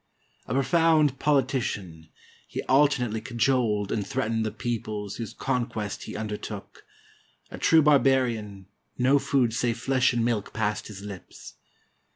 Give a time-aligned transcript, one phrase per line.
[0.47, 2.09] "A profound politician,
[2.47, 6.87] he alternately cajoled and threat ened the peoples whose conquest he undertook;
[7.51, 8.65] a true bar barian,
[8.97, 11.53] no food save flesh and milk passed his lips.